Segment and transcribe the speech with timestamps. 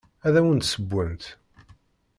[0.27, 1.23] Ad awen-d-ssewwent.